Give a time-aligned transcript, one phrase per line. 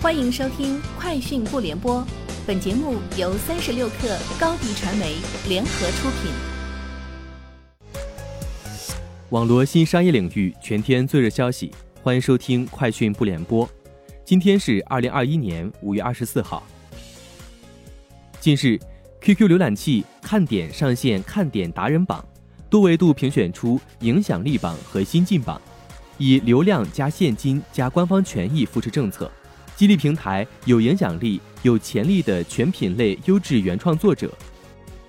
[0.00, 2.00] 欢迎收听《快讯不联播》，
[2.46, 5.16] 本节目由三十六克高低传媒
[5.48, 6.30] 联合出品。
[9.30, 13.66] 网络新商业领域全天最热消息，欢迎收听《快讯不联播》。
[14.24, 16.62] 今天是二零二一年五月二十四号。
[18.38, 18.78] 近日
[19.20, 22.24] ，QQ 浏览器看点上线看点达人榜，
[22.70, 25.60] 多维度评选出影响力榜和新晋榜，
[26.18, 29.28] 以流量加现金加官方权益扶持政策。
[29.78, 34.28] 激励平台有影响力、有潜力的全品类优质原创作者，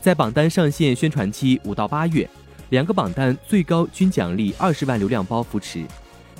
[0.00, 2.28] 在榜单上线宣传期五到八月，
[2.70, 5.84] 两个榜单最高均奖励二十万流量包扶持。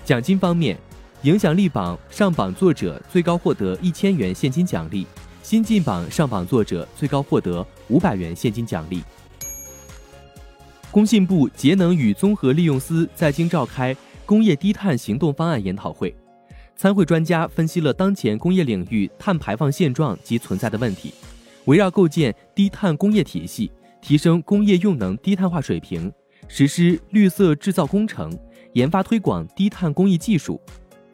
[0.04, 0.76] 奖金方面，
[1.22, 5.06] 影响力榜上榜作者最高获得一千元现金奖励，
[5.44, 9.04] 新晋榜上榜作者最高获得五百元现金奖励。
[10.90, 16.12] 工信部节能与综合利用司在京召开工业低碳行动方案研讨会。
[16.76, 21.14] 参会专家分析了当前工业领域碳排放现状及存在的问题，
[21.64, 26.12] 围绕构建低碳工业体系、提升工业用能低碳化水平、
[26.48, 28.30] 实施绿色制造工程、
[28.74, 30.60] 研发推广低碳工艺技术、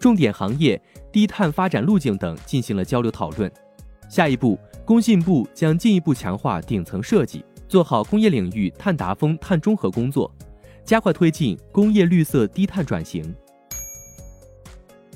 [0.00, 0.80] 重点行业
[1.12, 3.50] 低碳发展路径等进行了交流讨论。
[4.08, 10.30] 下一步，工信部将进一步强化顶层设计，做好工业领域碳达峰、碳中和工作，
[10.84, 13.32] 加快推进工业绿色低碳转型。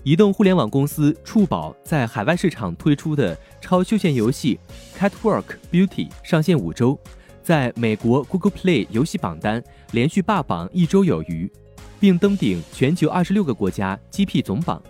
[0.06, 4.56] 移动互联网公司触宝在海外市场推出的超休闲游戏
[4.96, 6.96] 《Catwalk Beauty》上线五周，
[7.42, 11.50] 在美国 Google Play 游戏榜单连续霸榜一周有余，
[11.98, 14.80] 并登顶全球二十六个国家 GP 总榜，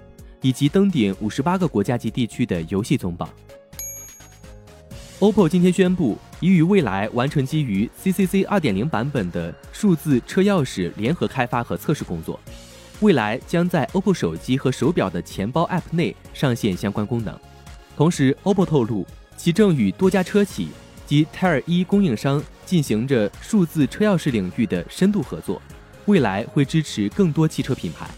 [0.42, 3.26] 以及登顶五十八个国家级地区的游戏总榜。
[5.20, 12.38] OPPO 今天宣布，已与蔚来完成基于 CCC 二点零版本的数字车钥匙联合开发和测试工作。
[13.00, 17.38] 未来将在 OPPO 手机和手表的钱包 App 内上线相关功能。
[17.94, 20.68] 同时，OPPO 透露，其正与多家车企
[21.06, 25.60] 及 Tier 一供应商进行着数字车钥匙领域的深度合作，
[26.06, 28.08] 未来会支持更多汽车品牌。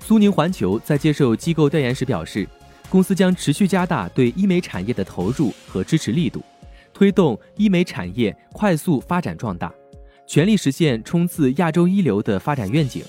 [0.00, 2.48] 苏宁环球在接受机构调研时表示，
[2.88, 6.40] 公司将持续加大对医美产业的投入和支持力度，
[6.92, 9.72] 推动医美产业快速发展壮大。
[10.32, 13.04] 全力实现冲刺亚洲一流的发展愿景，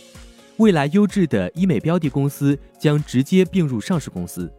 [0.57, 4.51] 未来优质的医美标的公司将直接并入上市公司，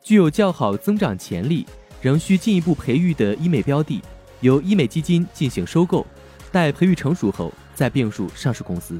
[0.00, 1.66] 具有较好增长潜力、
[2.00, 4.00] 仍需进一步培育的医美标的，
[4.42, 6.06] 由医美基金进行收购，
[6.52, 8.96] 待培育成熟后再并入上市公司。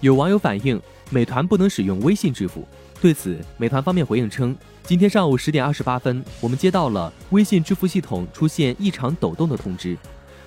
[0.00, 2.66] 有网友反映，美团不能使用微信支付，
[3.00, 9.96] 对此，美团方面回应称，今天上午十点二十八分，我们接到了微信支付系统出现异常抖动的通知。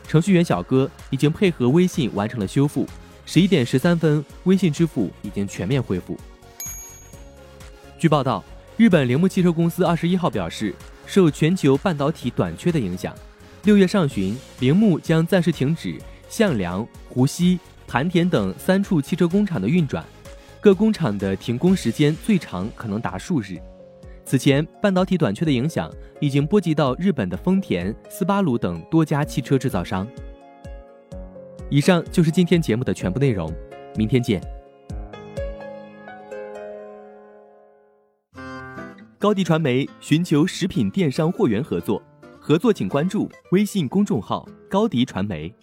[0.07, 2.87] 程序员小哥已经配合微信完成了修复。
[3.25, 6.17] 十一点十三分，微信支付已经全面恢复。
[7.99, 8.41] 据报道，
[8.77, 10.73] 日本铃木汽车公司二十一号表示，
[11.05, 13.13] 受全球半导体短缺的影响，
[13.63, 20.05] 六月上旬，铃木将暂时停止向良、湖西、盘田等三处汽车工厂的运转，
[20.61, 23.57] 各工厂的停工时间最长可能达数日。
[24.29, 25.89] 此前，半导体短缺的影响
[26.19, 30.05] 已经波及到日本的丰田、斯巴鲁等多家汽车制造商。
[31.69, 33.49] 以上就是今天节目的全部内容，
[33.95, 34.41] 明天见。
[39.17, 42.03] 高迪传媒寻求食品电商货源合作，
[42.37, 45.55] 合作请关注微信公众号高迪传媒。